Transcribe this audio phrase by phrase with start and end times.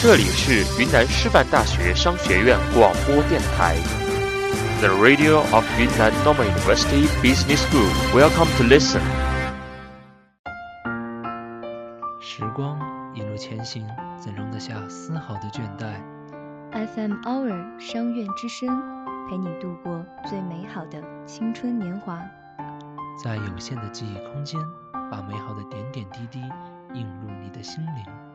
[0.00, 3.74] 这里是云南师范大学商学院广播电台
[4.78, 7.90] ，The Radio of Yunnan Normal University Business School.
[8.14, 9.00] Welcome to listen.
[12.20, 12.78] 时光
[13.12, 13.84] 一路前行，
[14.16, 15.96] 怎容得下丝毫的倦怠
[16.70, 18.68] ？FM Hour 商院之声，
[19.28, 22.20] 陪你度过最美好的青春年华。
[23.20, 24.60] 在有限的记忆空间，
[25.10, 26.38] 把美好的点点滴滴
[26.94, 28.27] 映入你的心灵。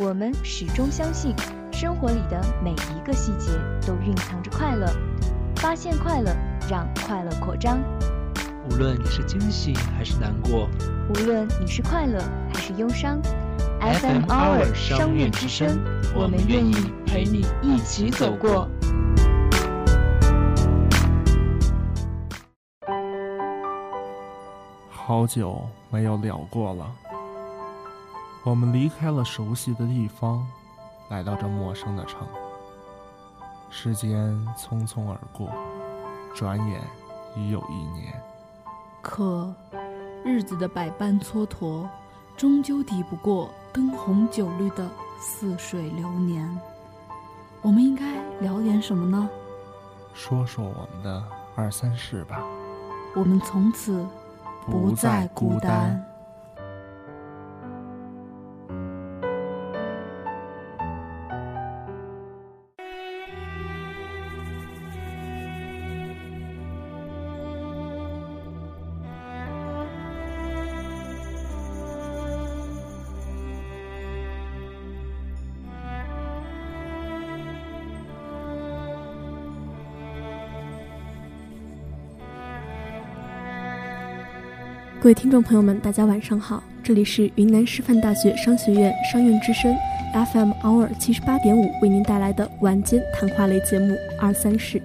[0.00, 1.34] 我们始终相信，
[1.72, 3.50] 生活里的每一个细节
[3.84, 4.86] 都蕴藏着快乐。
[5.56, 6.32] 发现快乐，
[6.70, 7.80] 让快乐扩张。
[8.70, 10.68] 无论你是惊喜还是难过，
[11.08, 12.22] 无论你是快乐
[12.54, 13.20] 还是忧伤
[13.80, 15.76] ，FM Hour 商院之声，
[16.14, 16.74] 我们愿意
[17.04, 18.68] 陪你一起走过。
[24.88, 25.60] 好久
[25.90, 26.86] 没有聊过了。
[28.44, 30.46] 我们离开了熟悉的地方，
[31.10, 32.26] 来到这陌生的城。
[33.70, 35.50] 时间匆匆而过，
[36.34, 36.80] 转眼
[37.36, 38.14] 已有一年。
[39.02, 39.52] 可，
[40.24, 41.86] 日子的百般蹉跎，
[42.36, 44.88] 终究抵不过灯红酒绿的
[45.20, 46.58] 似水流年。
[47.60, 49.28] 我们应该聊点什么呢？
[50.14, 51.22] 说说我们的
[51.54, 52.40] 二三事吧。
[53.14, 54.06] 我们从此
[54.64, 56.02] 不再孤单。
[85.28, 89.76] 听众朋友们，大家晚上好，这里是云南师范大学商学院商院之声
[90.14, 94.78] FM Hour 七十八点五为您带来的晚间谈话类节目《二三事》，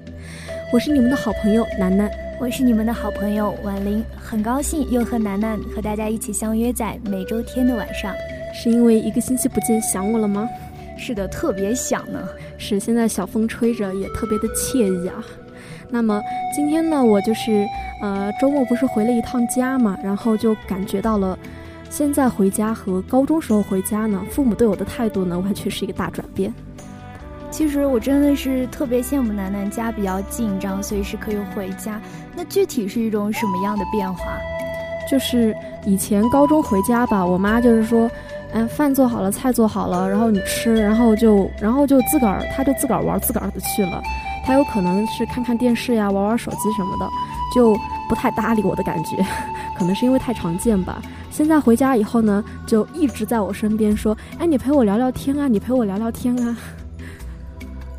[0.73, 8.13] 我是你们的好朋友楠楠，我是你们的好朋友婉玲，很高兴又和楠楠和大家一起相约在每周天的晚上，
[8.53, 10.49] 是因为一个星期不见想我了吗？
[10.97, 12.21] 是的，特别想呢，
[12.57, 15.23] 是现在小风吹着也特别的惬意啊。
[15.89, 16.21] 那么
[16.55, 17.67] 今天呢，我就是，
[18.01, 21.37] 呃，周末不是回了一趟家嘛，然后就感觉到了，
[21.89, 26.53] 现在回家和高中时候回家呢，父母对我的态度呢，完全是一个大转变。
[27.51, 32.01] 其实我真的是特别羡慕楠楠家比较近，这样随时可以回家。
[32.35, 34.35] 那具体是一种什么样的变化？
[35.11, 35.55] 就是
[35.85, 38.09] 以前高中回家吧，我妈就是说，
[38.53, 44.01] 嗯，饭做好了，菜做好了，然后你吃，然后就，然后就自个儿，她就自个儿玩自个儿的去了。
[44.43, 47.09] 他有可能是看看电视呀，玩玩手机什么的，
[47.55, 47.73] 就
[48.09, 49.25] 不太搭理我的感觉，
[49.77, 51.01] 可能是因为太常见吧。
[51.31, 56.55] 现在回家以后呢，就一直在我身边说：“哎，你陪我聊聊天啊，你陪我聊聊天啊。”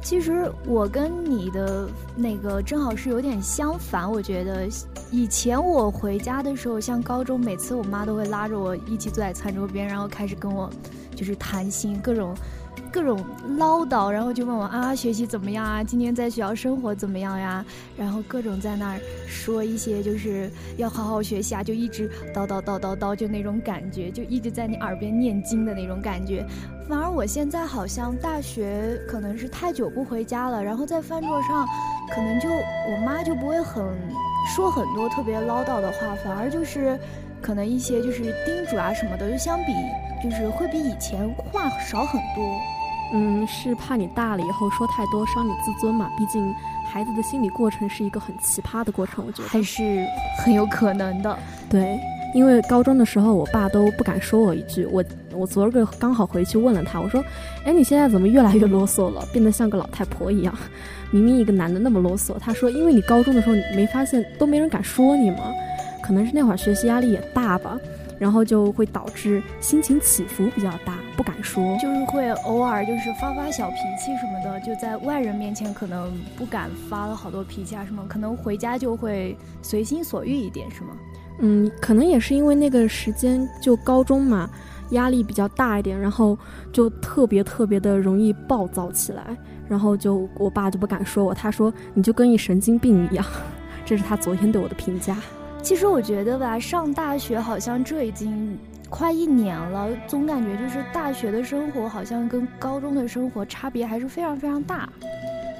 [0.01, 4.69] 其实我跟你的那个正好是有点相反，我觉得
[5.11, 10.71] 以前我回家的时候，像高中，每次我妈都会拉着我一起坐在餐桌边，然后开始跟我
[11.17, 12.35] 就是谈心，各种。
[12.95, 13.19] 各种
[13.59, 15.83] 唠叨，然后就问我啊，学习怎么样啊？
[15.83, 17.65] 今天在学校生活怎么样呀？
[17.97, 26.47] 然后各种在那儿说一些，就是要好好学习啊，就一直叨叨叨叨叨，就那种感觉，就一直在你耳边念经的那种感觉。
[26.89, 31.67] 反而我现在好像大学可能是太久不回家了，然后在饭桌上，
[32.15, 33.85] 可能就我妈就不会很
[34.55, 36.97] 说很多特别唠叨的话，反而就是
[37.43, 39.73] 可能一些就是叮嘱啊什么的，就相比
[40.23, 42.45] 就是会比以前话少很多。
[43.17, 46.11] 嗯，是怕你大了以后说太多伤你自尊嘛？
[46.19, 46.53] 毕竟
[46.85, 50.05] 孩子的心理过程是一个很奇葩的过程，我觉得还是
[50.45, 51.39] 很有可能的。
[51.71, 51.97] 对，
[52.35, 54.85] 因为高中的时候，我爸都不敢说我一句。
[54.87, 57.25] 我我昨儿个刚好回去问了他，我说
[57.65, 60.53] ：“哎，你现在怎么越来越啰嗦了，变得像个老太婆一样？
[61.13, 65.53] 明明一个男的那么啰嗦。”他说：“因为你高中的时候，你没发现都没人敢说你吗？
[66.03, 67.79] 可能是那会儿学习压力也大吧。”
[68.19, 80.89] 然后就会导致心情起伏比较大，不敢说，就是会偶尔就是发发小脾气什么的，就在外人面前可能不敢发了好多脾气啊什么，可能回家就会随心所欲一点，是吗？
[81.41, 84.49] 嗯，可能也是因为那个时间就高中嘛，
[84.91, 86.39] 压力比较大一点，然后
[86.73, 89.37] 就特别特别的容易暴躁起来，
[89.69, 93.25] 然后就我爸就不敢说我，他说你就跟一神经病一样，
[93.85, 95.17] 这是他昨天对我的评价。
[95.61, 98.57] 其实我觉得吧，上大学好像这已经
[98.95, 104.89] 快一年了，总感觉就是大学的生活好像跟高中的生活差别还是非常非常大。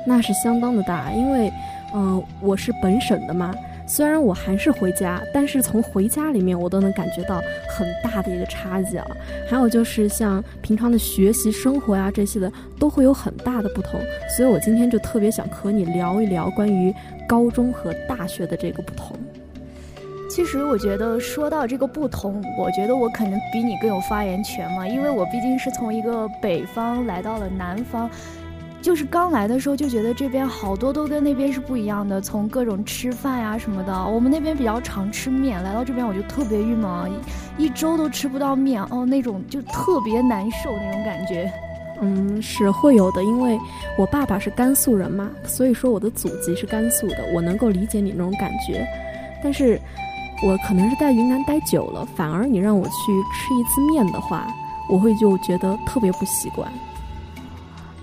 [0.07, 1.53] 那是相当的大，因为，
[1.93, 3.53] 嗯，我是本省的嘛，
[3.89, 9.07] 虽然我还是回家，但是从回家里面我都能感觉到很大的一个差距啊。
[9.51, 14.01] 还有就是像平常的学习、生活呀这些的，都会有很大的不同。
[14.37, 16.95] 所以我今天就特别想和你聊一聊关于
[17.29, 19.19] 高中和大学的这个不同。
[20.29, 28.11] 其实我觉得说到这个不同，我觉得我可能比你更有发言权嘛，因为我毕竟是从一个北方来到了南方。
[28.83, 37.11] 就是刚来的时候就觉得这边好多都跟那边是不一样的，从各种吃饭呀什么的，我们那边比较常吃面，来到这边我就特别郁闷，
[37.57, 41.51] 一周都吃不到面，哦，那种就特别难受那种感觉。
[42.03, 43.59] 嗯，是会有的，因为
[43.97, 48.87] 我爸爸是甘肃人嘛，所以说我的祖籍是甘肃的，我能够理解你那种感觉。
[49.43, 49.81] 但是，
[50.45, 52.93] 我可能是在云南待久了，反而你让我去
[53.33, 54.47] 吃一次面的话，
[54.91, 56.71] 我会就觉得特别不习惯。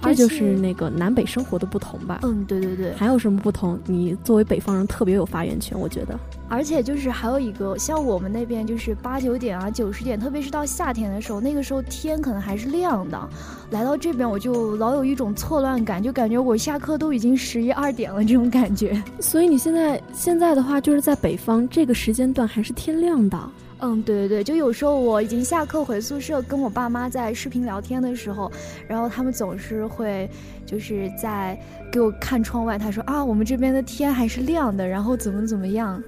[0.02, 2.20] 这就是那个南北生活的不同吧？
[2.24, 2.94] 嗯，对对对。
[2.96, 3.80] 还有什么不同？
[3.86, 6.20] 你作为北方人特别有发言权，我觉得。
[6.50, 13.30] 而且就是还有一个，像我们那边就是八九点啊、九十点，特别是到夏天的时候，那个时候天可能还是亮的。
[13.70, 19.02] 来到这边，我就老有一种错乱感，就感觉我下课都已经十一二点了这种感觉。
[19.22, 23.40] 所以你现在现在的话，就是在北方这个时间段还是天亮的。
[23.84, 28.52] 嗯，对对对，就有时候我已经下课回宿舍，跟我爸妈在视频聊天的时候，
[28.88, 30.30] 然后他们总是会
[30.68, 31.60] 就是在
[31.92, 36.02] 给我看窗外，他说啊，我们这边的天还是亮的，然后怎么怎么样。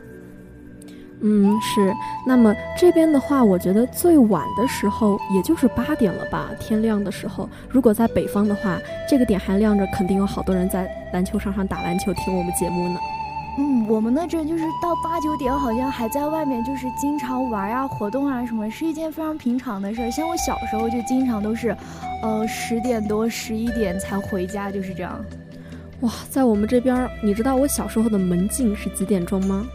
[1.25, 1.92] 嗯，是。
[2.28, 7.50] 那么这边的话，我觉得最晚的时候也就是八点了吧，天亮的时候。
[7.69, 8.78] 如果在北方的话，
[9.10, 13.00] 这个点还亮着，肯定有好多人在篮球场上打篮球，听我们节目呢。
[13.83, 20.12] 嗯，我们那阵就是到八九点，好像还在外面，就是经常玩啊、活动啊什么，是一件非常平常的事儿。
[20.12, 21.75] 像我小时候就经常都是，
[22.21, 25.24] 呃，十点多、十一点才回家，就是这样。
[26.01, 29.65] 哇，在我们这边，你知道我小时候的门禁是几点钟吗？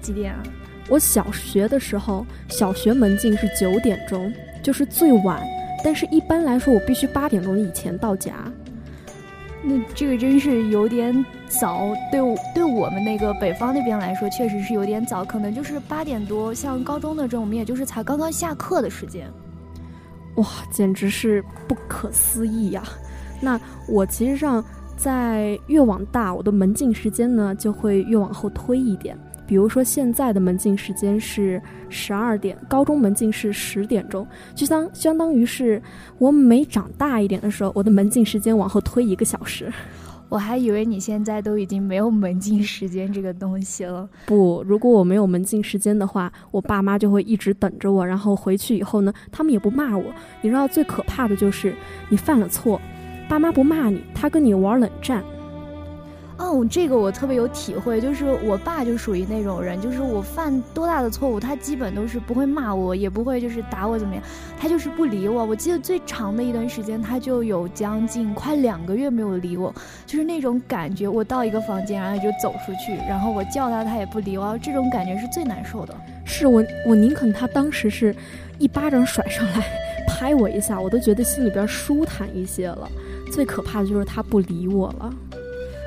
[0.00, 0.42] 几点啊？
[0.88, 4.32] 我小学的时候，小学门禁是九点钟，
[4.62, 5.40] 就是最晚。
[5.84, 8.34] 但是一般来说，我必须八点钟以前到家。
[9.64, 12.20] 那这个真是有点早，对
[12.52, 16.52] 对我们那个北方那边来说，确实是有点早，可能就是八点多。
[16.52, 19.30] 像高中的这种，我们也就是才刚刚下课的时间。
[20.36, 22.82] 哇，简直是不可思议呀！
[23.40, 24.64] 那我其实上
[24.96, 29.16] 在越往大，我的门禁时间呢就会越往后推一点。
[29.52, 31.60] 比如说现在的门禁时间是
[31.90, 35.80] 十二点，高中门禁是十点钟，就相相当于是
[36.16, 39.70] 我每长大一点的时候，我的门禁时间往后推一个小时。
[40.30, 44.08] 我还以为你现在都已经没有门禁时间这个东西了。
[44.24, 50.04] 不，如果我没有门禁时间的话，我爸妈就会一直等着我，然后回去以后呢，他们也不骂我。
[50.40, 51.74] 你知道最可怕的就是
[52.08, 52.80] 你犯了错，
[53.28, 55.22] 爸妈不骂你，他跟你玩冷战。
[56.42, 64.22] 哦，这个我特别有体会，就是我爸就属于那种人，就是我犯多大的错误，他基本都是不会骂我，也不会就是打我怎么样，
[64.58, 65.44] 他就是不理我。
[65.44, 69.72] 我记得最长的一段时间，他就有将近快两个月没有理我，
[70.04, 75.94] 就是那种感觉，我到一个房间，然后就走出去，然后我叫他，他也不理我，这种感觉是最难受的。
[76.24, 78.12] 是我，我宁肯他当时是
[78.58, 79.64] 一巴掌甩上来，
[80.08, 82.90] 拍我一下，我都觉得心里边舒坦一些了。
[83.30, 85.14] 最可怕的就是他不理我了。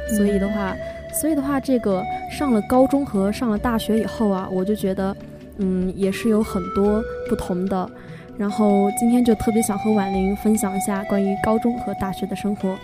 [0.09, 0.75] 所以的话，
[1.13, 5.15] 所以的话，这个上了高中和上了大学以后啊，我就觉得，
[5.57, 7.89] 嗯，也是有很多不同的。
[8.37, 12.77] 然后今天就特别想和婉玲分享一下关于高中和大学的生活。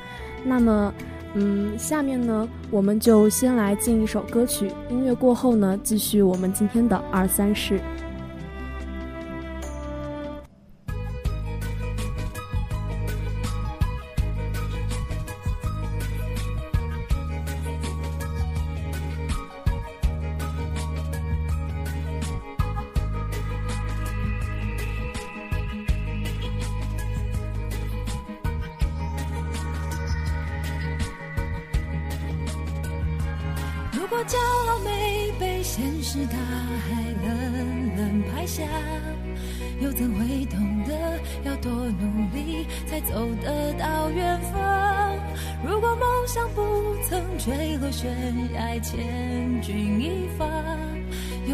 [0.44, 0.94] 那么，
[1.34, 7.80] 嗯，下面呢，我们就先来进一首歌曲，音乐过后呢，继续我们今天的二三事。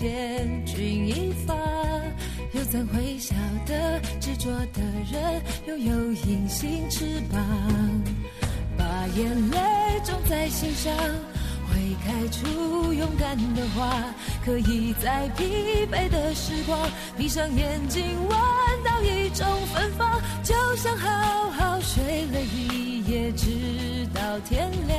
[0.00, 1.54] 千钧一发，
[2.54, 3.34] 又怎会晓
[3.66, 4.80] 得执着的
[5.12, 7.38] 人拥有隐形翅膀？
[8.78, 9.58] 把眼泪
[10.02, 10.90] 种在心上。
[11.68, 14.02] 会开出勇敢的花，
[14.42, 16.78] 可以在疲惫的时光，
[17.18, 18.30] 闭上眼睛闻
[18.82, 22.02] 到一种芬芳，就像好好睡
[22.32, 24.98] 了一夜，直到天亮，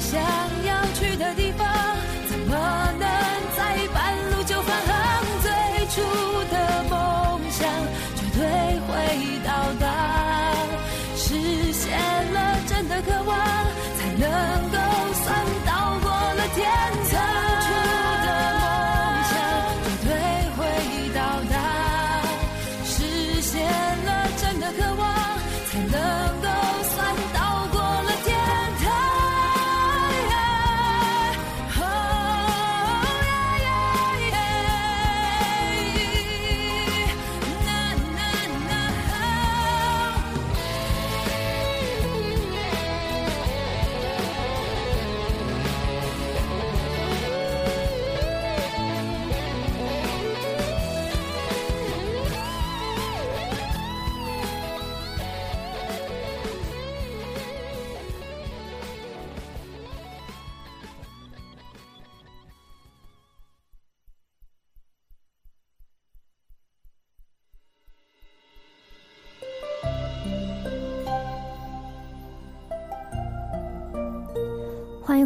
[0.00, 0.57] 想。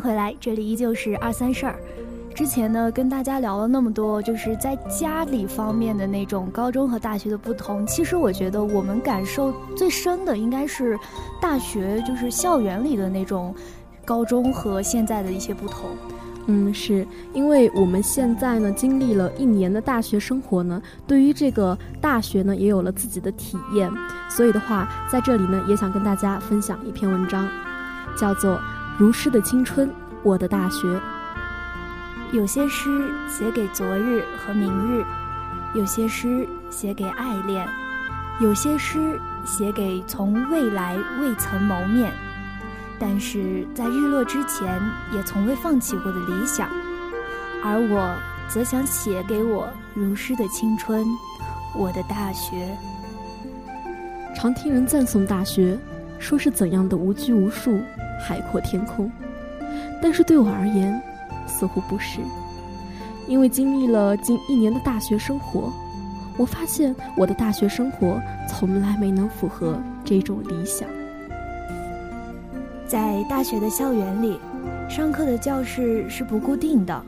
[0.03, 1.77] 回来，这里依旧是二三事儿。
[2.35, 7.87] 之前呢，跟大家聊了那么多，就是在家里方面的那种高中和大学的不同。
[7.87, 10.99] 其实我觉得我们感受最深的应该是
[11.41, 13.55] 大学，就是校园里的那种
[14.05, 15.91] 高中和现在的一些不同。
[16.47, 23.89] 嗯，是因为我们现在呢经历了一年的大学生活呢，对于这个大学呢也有了自己的体验，
[24.29, 27.49] 所以的话，在这里呢也想跟大家分享一篇文章，
[28.17, 28.57] 叫做
[28.99, 29.91] 《如诗的青春，
[30.23, 30.87] 我的大学》。
[32.31, 35.05] 有些诗写给昨日和明日，
[35.75, 37.67] 有些诗写给爱恋，
[38.41, 42.13] 有些诗写给从未来未曾谋面，
[42.99, 44.81] 但是在日落之前
[45.13, 46.69] 也从未放弃过的理想。
[47.65, 48.15] 而我
[48.49, 51.05] 则想写给我如诗的青春，
[51.75, 52.77] 我的大学。
[54.35, 55.79] 常听人赞颂大学，
[56.19, 57.79] 说是怎样的无拘无束、
[58.23, 59.11] 海阔天空，
[60.01, 61.03] 但是对我而言，
[61.47, 62.21] 似乎不是，
[63.27, 65.73] 因为经历了近一年的大学生活，
[66.39, 70.89] 我发现我的大学生活从来没能符合这种理想。
[72.87, 74.39] 在大学的校园里，
[74.89, 77.03] 上课的教室是不固定的，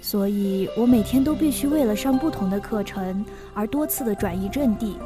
[0.00, 3.24] 所以我每天都必须为了上不同的课程
[3.54, 4.96] 而多次的转移阵地。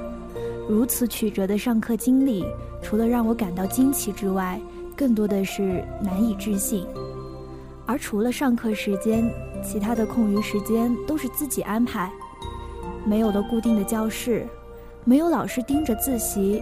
[0.68, 2.44] 如此曲折的上课经历，
[2.82, 4.60] 除了让我感到惊奇之外，
[4.98, 6.84] 更多的是难以置信。
[7.86, 12.10] 而除了上课时间，其他的空余时间都是自己安排。
[13.04, 14.44] 没有了固定的教室，
[15.04, 16.60] 没有老师盯着自习，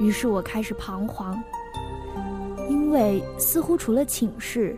[0.00, 1.40] 于是我开始彷徨。
[2.68, 4.76] 因为似乎除了寝室，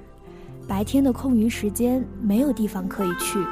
[0.69, 3.43] 白天的空余时间没有地方可以去。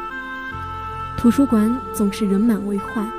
[1.17, 3.11] 图书馆总是人满为患。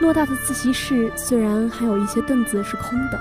[0.00, 3.20] 偌大的自习室虽然还有一些凳子是空的，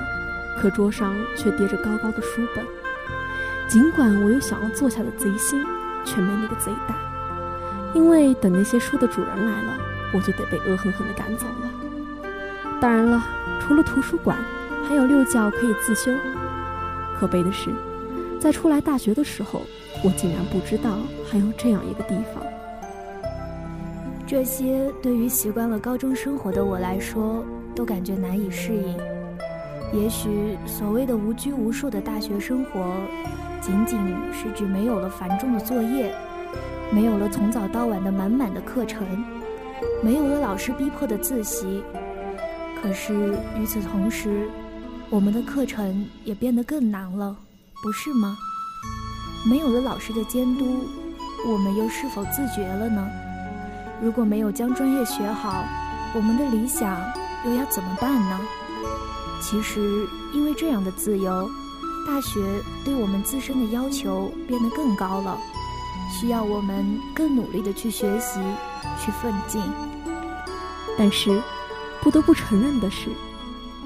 [0.58, 2.66] 可桌上却叠着高高的书本。
[3.68, 5.64] 尽管我有想要坐下的贼心，
[6.04, 6.96] 却没那个贼胆，
[7.94, 9.78] 因为等那些书的主人来了，
[10.14, 11.72] 我就得被恶狠狠地赶走了。
[12.80, 13.24] 当然了，
[13.60, 14.38] 除了图书馆，
[14.88, 16.12] 还有六教可以自修。
[17.18, 17.72] 可悲的是，
[18.40, 19.64] 在初来大学的时候，
[20.04, 22.44] 我竟然不知道还有这样一个地方。
[24.28, 27.44] 这些对于习惯了高中生活的我来说，
[27.74, 29.14] 都感觉难以适应。
[29.94, 32.96] 也许所谓的无拘无束的大学生活，
[33.62, 33.98] 仅仅
[34.34, 36.13] 是指没有了繁重的作业，
[36.92, 39.06] 没有了从早到晚的满满的课程，
[40.04, 41.84] 没有了老师逼迫的自习。
[42.82, 44.50] 可是与此同时，
[45.10, 47.36] 我们的课程也变得更难了，
[47.82, 48.36] 不是吗？
[49.50, 50.84] 没有了老师的监督，
[51.48, 53.08] 我们又是否自觉了呢？
[54.01, 55.63] 如果没有将专业学好，
[56.13, 57.00] 我们的理想
[57.46, 58.39] 又要怎么办呢？
[59.42, 61.50] 其实，因为这样的自由，
[62.08, 62.42] 大学
[62.84, 65.38] 对我们自身的要求变得更高了，
[66.12, 68.39] 需要我们更努力的去学习，
[69.00, 69.62] 去奋进。
[70.98, 71.42] 但是，
[72.01, 73.10] 不得不承认的是，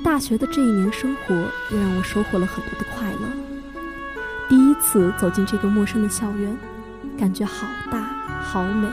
[0.03, 3.19] 大学的这一年生活也让我收获了很多的快乐。
[4.47, 6.57] 第一次走进这个陌生的校园，
[7.17, 7.99] 感觉好大，
[8.41, 8.87] 好美。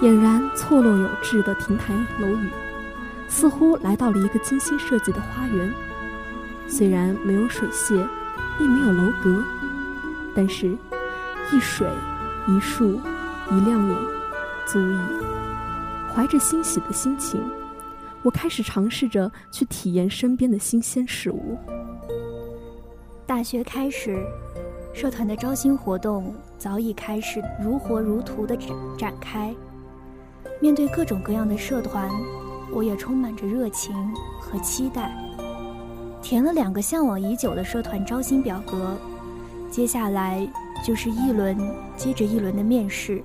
[0.00, 2.50] 俨然错落有致的亭台楼宇，
[3.36, 5.70] 似乎来到了一个精心设计的花园。
[6.66, 7.94] 虽然没有水榭，
[8.58, 9.44] 亦没有楼阁，
[10.34, 10.74] 但是，
[11.52, 11.86] 一水、
[12.48, 12.98] 一树、
[13.50, 13.96] 一亮影，
[14.64, 14.96] 足矣。
[16.14, 17.38] 怀着欣喜的心情，
[18.22, 21.58] 我开始尝试着去体验身边的新鲜事物。
[23.26, 24.18] 大学开始，
[24.94, 29.54] 社团的招新活动早已开始如火如荼地展展开。
[30.58, 32.10] 面对各种各样的社团，
[32.72, 33.94] 我也充满着热情
[34.40, 35.14] 和期待。
[36.22, 38.96] 填了两个向往已久的社团招新表格，
[39.70, 40.46] 接下来
[40.84, 41.56] 就是一轮
[41.96, 43.22] 接着一轮的面试。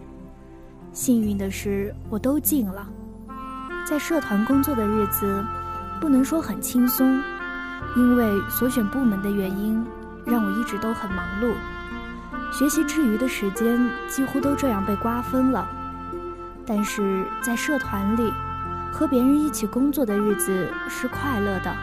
[0.94, 2.88] 幸运的是，我都进了。
[3.88, 5.44] 在社团工作的日子，
[6.00, 7.20] 不能说很轻松，
[7.98, 9.84] 因为所选部门的原因，
[10.26, 11.54] 让我一直都很忙碌。
[12.54, 15.68] 学习之余的时间，几乎都这样被瓜分了。
[16.66, 18.32] 但是在社团里，
[18.92, 21.74] 和别人一起工作的日子是快乐的、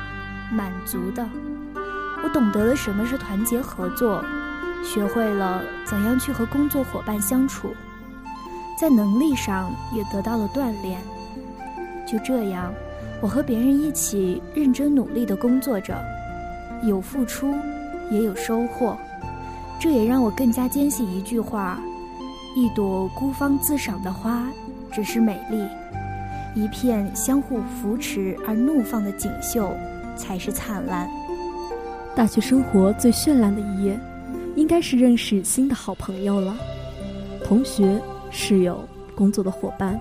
[0.53, 1.27] 满足的。
[2.23, 4.25] 我懂得了什么是团结合作，
[4.85, 7.75] 学会了怎样去和工作伙伴相处，
[8.79, 11.01] 在能力上也得到了锻炼。
[12.07, 12.73] 就这样，
[13.21, 15.97] 我和别人一起认真努力地工作着，
[16.83, 17.55] 有付出，
[18.11, 18.97] 也有收获。
[19.81, 21.79] 这也让我更加坚信一句话：
[22.57, 24.43] 一朵孤芳自赏的花。
[24.91, 25.63] 只是美丽，
[26.55, 29.71] 一片相互扶持而怒放的锦绣，
[30.17, 31.09] 才是灿烂。
[32.15, 33.99] 大学生活最绚烂的一页，
[34.57, 36.57] 应该是认识新的好朋友了，
[37.45, 38.81] 同学、室友、
[39.15, 39.99] 工作的伙伴。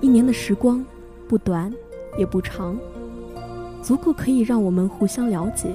[0.00, 0.84] 一年的时光，
[1.28, 1.72] 不短，
[2.18, 2.76] 也不长，
[3.80, 5.68] 足够可以让我们互相了解，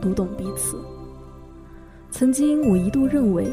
[0.00, 0.78] 读懂彼此。
[2.10, 3.50] 曾经我一度认为，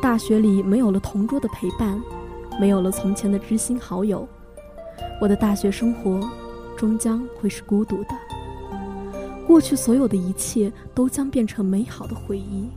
[0.00, 2.00] 大学里没有了同桌的陪伴。
[2.60, 4.28] 没有了从前的知心好友，
[5.20, 6.18] 我的大学生活
[6.76, 8.10] 终将会是孤独的。
[9.46, 12.68] 过去所有的一切都将变成美好的回忆，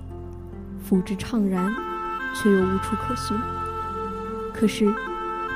[0.87, 1.73] 抚之怅然，
[2.35, 3.37] 却又无处可寻。
[4.53, 4.93] 可是，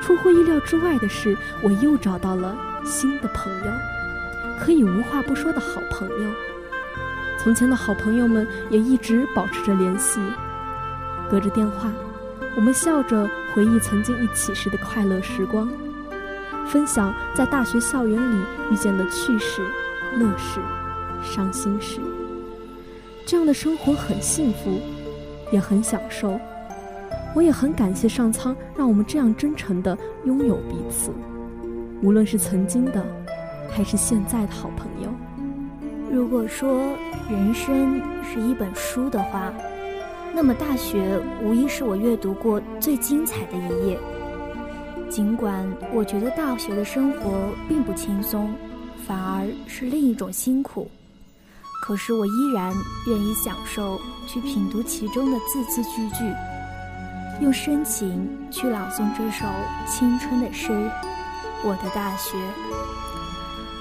[0.01, 3.71] 出乎意料之外的是，我又找到了新的朋友，
[4.59, 6.31] 可以无话不说的好朋友。
[7.37, 10.19] 从前的好朋友们也一直保持着联系，
[11.29, 11.91] 隔着电话。
[12.55, 15.69] 我们笑着回忆曾经一起时的快乐时光，
[16.67, 19.61] 分享在大学校园里遇见的趣事、
[20.17, 20.59] 乐事、
[21.23, 21.99] 伤心事。
[23.25, 24.79] 这样的生活很幸福，
[25.51, 26.39] 也很享受。
[27.35, 31.11] 我也很感谢上苍，让我们这样真诚的拥有彼此。
[32.01, 33.05] 无论是曾经的，
[33.69, 35.09] 还是现在的好朋友。
[36.11, 36.95] 如果说
[37.29, 39.53] 人生是一本书的话，
[40.33, 43.99] 那么大学无疑是我阅读过最精彩的一页。
[45.09, 48.53] 尽管我觉得大学的生活并不轻松，
[49.05, 50.89] 反而是另一种辛苦，
[51.81, 52.73] 可是我依然
[53.07, 56.23] 愿意享受去品读其中的字字句句，
[57.41, 59.45] 用深情去朗诵这首
[59.87, 60.71] 青春的诗
[61.63, 62.37] 《我的大学》。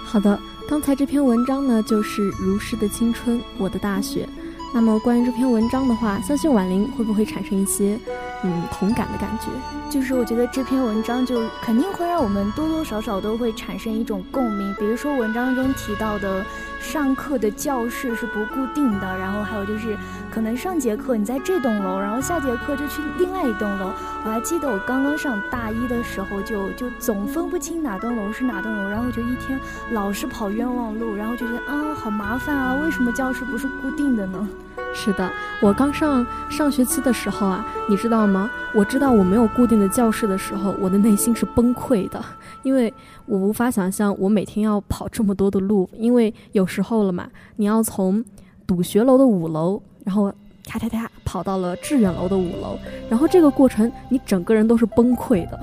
[0.04, 4.28] 好的，刚才这篇文章呢，就是如诗的青春，我的大学。
[4.72, 7.98] 那么关于这篇文章的话，相信婉玲会不会产生一些
[8.42, 9.46] 嗯同感的感觉？
[9.90, 14.74] 就是我觉得这篇文章就肯定会让我们多多少少都会产生一种共鸣。
[14.78, 16.44] 比如说文章中提到的，
[16.86, 19.96] 上课的教室是不固定的，然后还有就是
[20.30, 23.90] 可能上节课你在这栋楼，然后下节课就去另外一栋楼。
[24.24, 29.58] 我还记得我刚刚上大一的时候，就就总分不清哪栋楼是哪栋楼，然后就一天
[29.90, 34.48] 老是跑冤枉路，然后就觉得啊好麻烦啊，为什么教室不是固定的呢？
[34.94, 38.50] 是的，我刚上上学期的时候啊，你知道吗？
[38.74, 42.22] 我知道我没有固定的教室的时候，我的内心是崩溃的，
[42.62, 42.92] 因为
[43.26, 48.22] 我无法想象我每天要跑这么多的路，因为有时时候了嘛，你要从
[48.66, 50.30] 笃学楼的五楼，然后
[50.68, 55.58] 咔咔咔跑到了致远楼的五楼，然后这个过程你整个人都是崩溃的。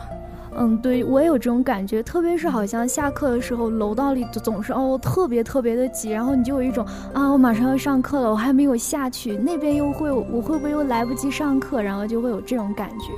[0.55, 13.11] 嗯，对我也有这种感觉，特别是好像下课的时候，楼道里总是哦特别特别的挤，然后你就有一种啊，我马上要上课了，我还没有下去，那边又会 我会不会又来不及上课，然后就会有这种感觉。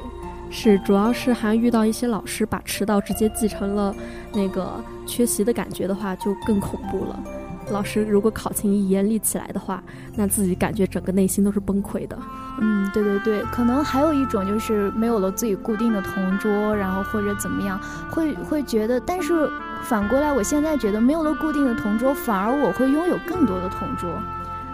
[0.49, 3.93] 是，主要是还遇到一些老师把迟到直接记成了
[4.33, 7.19] 那个缺席的感觉的话，就更恐怖了。
[7.69, 9.81] 老师如果考勤一严厉起来的话，
[10.15, 12.17] 那自己感觉整个内心都是崩溃的。
[12.59, 18.99] 嗯，对对对，可能还有一种就是没有了自己固定的同桌，然后或者怎么样，会会觉得。
[18.99, 19.49] 但是
[19.83, 24.09] 反过来，我现在觉得没有了固定的同桌，反而我会拥有更多的同桌。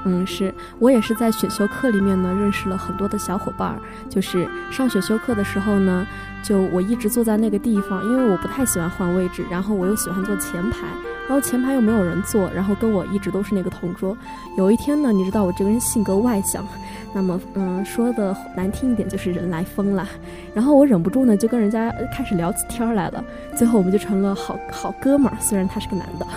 [0.03, 3.79] 嗯，是我也是在选修课里面呢，认识了很多的小伙伴儿。
[4.09, 6.05] 就是上选修课的时候呢，
[6.43, 10.87] 就我一直坐在那个地方，因为我不太喜欢换位置，然后我又喜欢坐前排，
[11.31, 14.17] 然后前排又没有人坐，然后跟我一直都是那个同桌。
[14.57, 16.67] 有一天呢，你知道我这个人性格外向，
[17.13, 20.05] 那么嗯，说的难听一点就是人来疯了，
[20.53, 23.23] 然后我忍不住呢，就跟人家开始聊起天来了，
[23.55, 26.27] 最后我们就成了好好哥们儿，虽然他是个男的。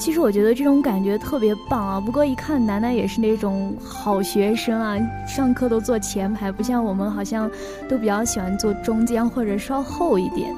[0.00, 2.00] 其实我觉得这种感觉特别棒啊！
[2.00, 4.96] 不过一看楠楠也是那种好学生啊，
[5.28, 7.48] 上课都坐前排，不像我们好像
[7.88, 10.52] 都比较喜欢坐中间或者稍后一点。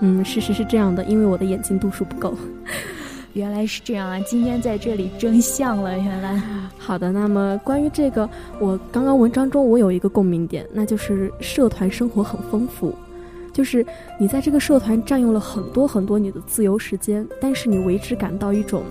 [0.00, 2.34] 嗯，事实是这样的，因为我的眼睛度数不够。
[3.34, 4.20] 原来是这样啊！
[4.20, 6.40] 今天在这里真相了，原来。
[6.78, 8.28] 好的，那么关于这个，
[8.60, 12.94] 我刚刚文章中我有一个共鸣点，那就是社团生活很丰富。
[13.52, 13.84] 就是
[14.20, 18.84] 你在这个社团占用了很多很多你的自由时间，但是你为之感到一种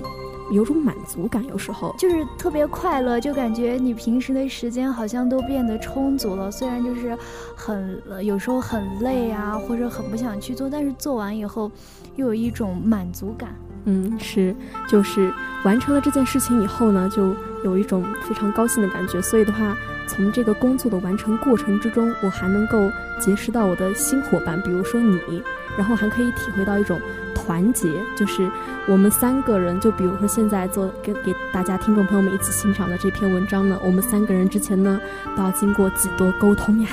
[0.52, 6.52] 有种满足感，有时候就是特别快乐，就感觉你平时的时间好像都变得充足了。
[6.52, 7.18] 虽然就是
[7.56, 11.72] 很有时候很累啊，或者很不想去做，但是做完以后
[12.18, 13.56] 又有一种满足感。
[13.86, 14.56] 嗯，是，
[14.88, 19.22] 就是完成了这件事情以后呢，就有一种非常高兴的感觉。
[19.22, 19.76] 所以的话。
[20.06, 22.92] 从这个工作的完成过程之中，我还能够
[23.22, 25.42] 结识到我的新伙伴，比如说你，
[25.78, 27.00] 然后还可以体会到一种
[27.34, 28.52] 团结，就是
[28.86, 35.00] 我们三个人，就比如说现在做给给大家听众朋友们一起欣赏的这篇文章呢，我们三个人之前呢
[35.38, 36.90] 都要经过几多沟通呀。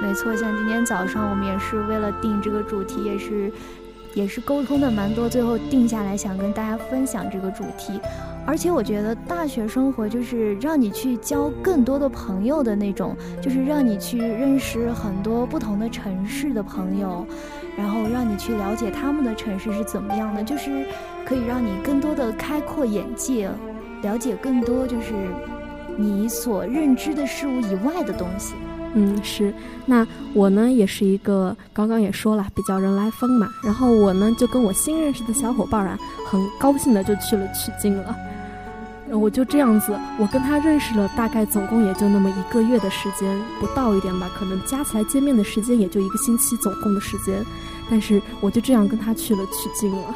[0.00, 3.52] 没错，像今天早上我们也是为了定这个主题，也是
[4.14, 8.00] 也是沟通的蛮多，最后定下来想跟大家分享这个主题。
[8.44, 17.24] 而且我觉得大学生活就是让你去交更多的朋友的那种，就是让你去认识很多不同的城市的朋友，
[17.76, 20.84] 然后让你去了解他们的城市是怎么样的，就是
[21.24, 23.48] 可以让你更多的开阔眼界，
[24.02, 25.14] 了解更多就是
[25.96, 28.54] 你所认知的事物以外的东西。
[28.94, 29.52] 嗯，是。
[29.86, 38.14] 那我呢也是一个刚刚也说了比较人来疯嘛，然后我呢就跟我新认识的小伙伴啊，很高兴的就去了取经了。
[39.10, 47.44] 我就这样子，我跟他认识了，大概总共也就那么一个月的时间，不到一点吧，可能加起来见面的时间也就一个星期，总共的时间。
[47.90, 50.14] 但是我就这样跟他去了取经了。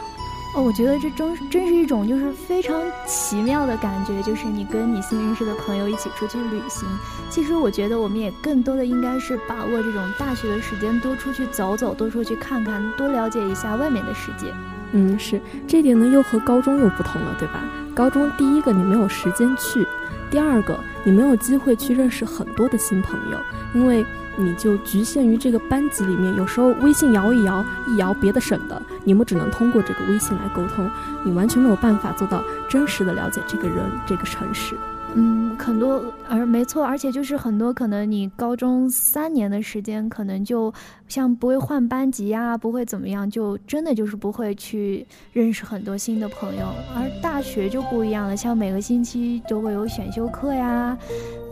[0.56, 2.74] 哦，我觉得这真真是一种就是非常
[3.06, 6.88] 奇妙的感觉，就是你跟你新认识的朋友一起出去旅行。
[7.28, 14.50] 其实我觉得我们也更多的应该是把握这种大学的时间，多出去走走，多出去看看，多了解一下外面的世界。
[14.92, 15.38] 嗯，是
[15.68, 17.62] 这点呢，又和高中又不同了，对吧？
[17.94, 19.86] 高中第一个你没有时间去，
[20.30, 23.38] 第二个你没有机会去认识很多的新朋友，
[23.74, 24.02] 因为
[24.36, 26.34] 你就局限于这个班级里面。
[26.36, 30.88] 有时候微信摇一摇，一摇别的省的，你们只能通过这个微信来沟通，
[31.24, 34.74] 你完全没有办法做到真实的了解这个人、这个城市。
[35.18, 40.70] 嗯，很多，而没错，而且就是很多可能你高中三年的时间，可能就
[41.08, 46.66] 像不会换班级呀，不会怎么样，就真的就是不会去认识很多新的朋友。
[46.94, 50.94] 而大学就不一样了，像每个星期都会有选修课呀，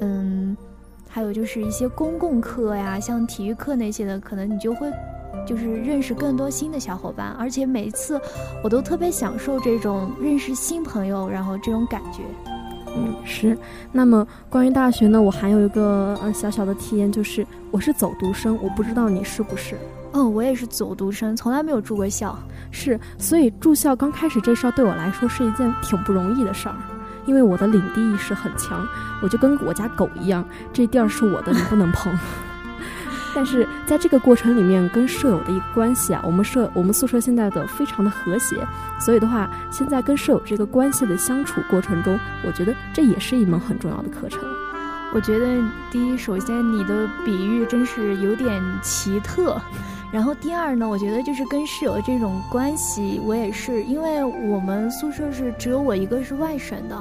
[0.03, 0.55] 嗯，
[1.15, 4.91] 还有就是一些公共课呀，像体育课那些的，可能你就会
[5.47, 7.29] 就是认识更多新的小伙伴。
[7.39, 8.21] 而且每一次
[8.65, 12.23] 我都特别享受这种认识新朋友，然后这种感觉。
[12.97, 13.57] 嗯，是。
[13.93, 19.77] 那么关于大学呢，我还有一个呃小小的体验，就是我是走读生，我不知道你是不是？
[20.15, 22.37] 嗯，我也是走读生，从来没有住过校。
[22.73, 26.75] 是，所以住校刚开始这事儿对我来说是一件挺不容易的事儿，
[27.27, 28.87] 因为我的领地意识很强，
[29.23, 32.13] 我就跟我家狗一样，这地儿是我的，你不能碰。
[33.35, 38.57] 但是在这个过程里面，跟舍友的一个关系啊，我们舍我们宿舍现在的非常的和谐，
[39.01, 44.41] 所以的话，现在跟舍友这个关系的相处过程中，我觉得这也是一门很重要的课程。
[45.13, 49.61] 我觉得第一，首先你的比喻真是有点奇特。
[50.15, 56.97] 然后第二呢，我觉得就是跟室友的这种关系，我也是，因为我们宿舍是只有我一个是外省的，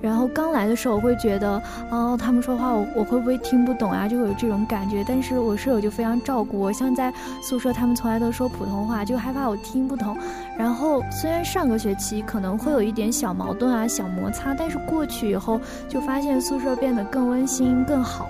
[0.00, 5.04] 然后刚来的时候我会觉得，哦，他们说话我我会不会听不懂啊，就会有这种感觉。
[5.06, 10.16] 但是我室友就非常照顾我，像在宿舍他们从来都说普通话，就害怕我听不懂。
[10.56, 18.26] 然后虽然上个学期可能会有一点小矛盾啊、小摩擦，但是过去以后就发现宿舍变得更温馨、更好。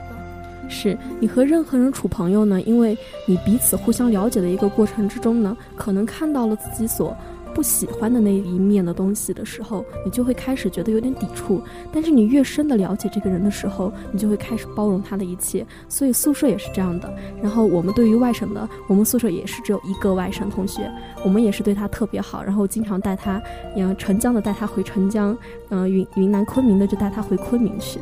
[0.69, 2.61] 是你和任何人处朋友呢？
[2.63, 2.97] 因为
[3.27, 7.17] 你彼此互相了解的一个过程之中呢，可能看到了自己所
[7.55, 11.63] 不喜欢的那一面的东西的时候，你就会开始觉得有点抵触。
[11.93, 15.65] 但是你越深的了解这个人的时候，你就会开始包容他的一切。
[15.89, 17.15] 所以宿舍也是这样的。
[17.41, 20.91] 然后我们对于外省的，我们宿舍也是只有一个外省同学，
[21.25, 23.41] 我们也是对他特别好，然后经常带他，
[23.77, 25.37] 嗯，澄江的带他回澄江，
[25.69, 28.01] 嗯，云云南昆明的就带他回昆明去。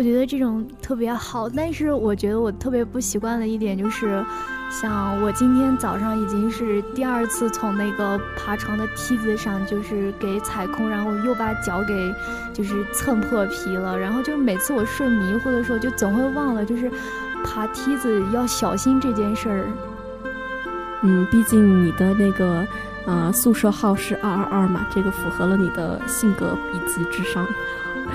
[0.00, 4.24] 我觉得这种特别好，但是我觉得我特别不习惯的一点就是，
[4.70, 12.14] 像我今天早上已经是第二次从那个爬床的梯子上，就是给踩空，然后又把脚给
[12.54, 13.98] 就是蹭破皮了。
[13.98, 16.90] 然后就是每次我睡迷糊的时候，就总会忘了就是
[17.44, 19.66] 爬梯子要小心这件事儿。
[21.02, 22.66] 嗯，毕竟你的那个
[23.04, 27.46] 呃宿舍号是二二二嘛，这个符合了你的性格以及智商。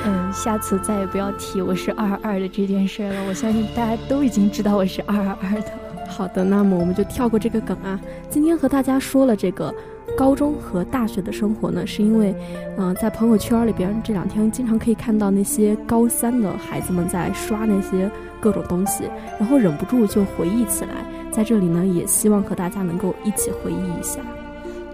[0.06, 3.26] 嗯，下次再也不要提我是二二的这件事了。
[3.28, 5.72] 我相信大家都已经知道我是二二的。
[6.08, 8.00] 好的，那么我们就跳过这个梗啊。
[8.30, 9.74] 今天和大家说了这个
[10.16, 12.36] 高中和大学的生活呢，是因为，
[12.78, 19.06] 嗯，在朋友圈里边这两天经常可以看到那些高三的孩子们在刷那些各种东西，
[19.40, 20.92] 然后忍不住就回忆起来。
[21.32, 24.22] 在这里呢，也希望和大家能够一起回忆一下。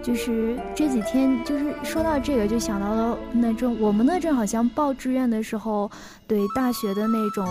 [0.02, 5.90] 就是这几天，就是说到这个，就想到了那种我们那阵好像报志愿的时候，
[6.26, 7.46] 对大学的那种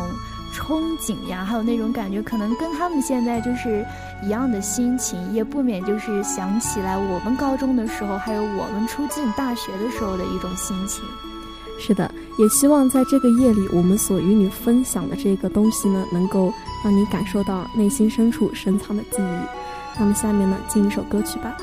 [0.54, 3.86] 憧憬呀，还有那种感觉，可能跟他们现在就是
[4.24, 11.04] 一样的心情，也不免就是想起来我们高中的时候，还有我们初进大学的时候的一种心情。
[11.80, 20.00] 是的，也希望在这个夜里，我们所与你分享的这个东西呢，能够让你感受到内心深处深藏的记忆。
[20.00, 21.58] 那么下面呢，进一首歌曲吧。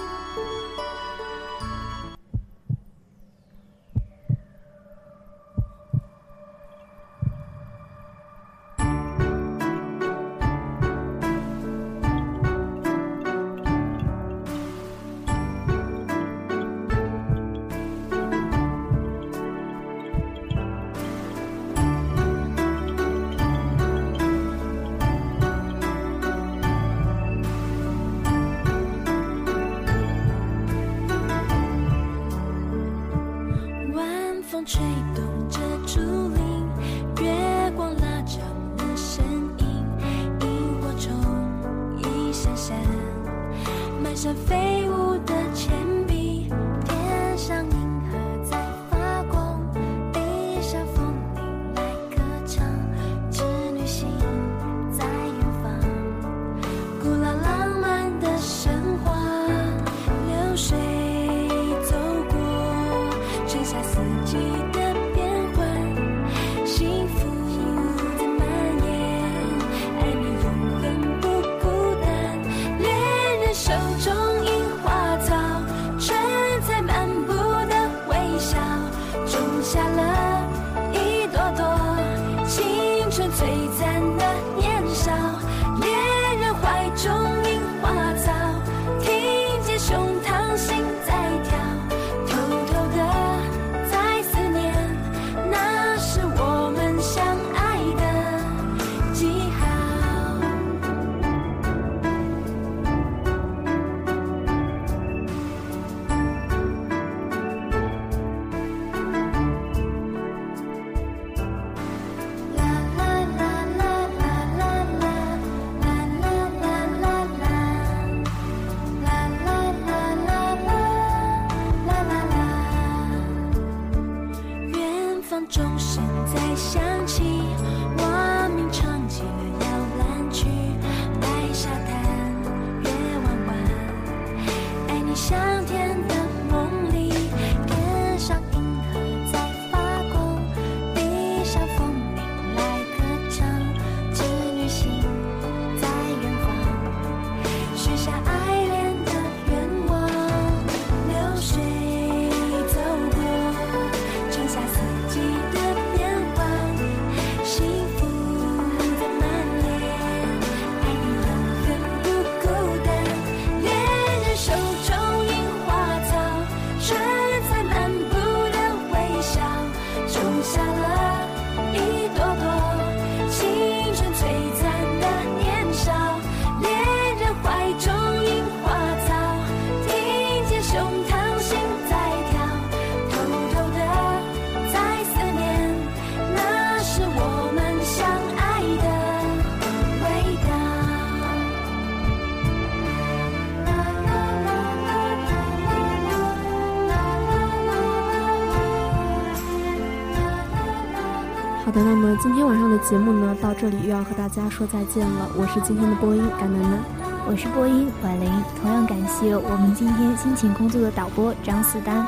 [202.21, 205.29] 今天晚上的节目呢，到这里又要和大家说再见了。
[205.37, 206.83] 我是今天的播音甘楠楠，
[207.29, 208.29] 我是播音婉玲，
[208.61, 212.05] 同样感谢我们今天辛勤工作的导播张思丹。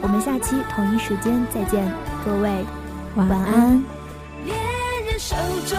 [0.00, 1.92] 我们下期同一时间再见，
[2.24, 2.64] 各位
[3.16, 3.82] 晚安。
[4.44, 4.56] 恋
[5.06, 5.34] 人手
[5.66, 5.76] 中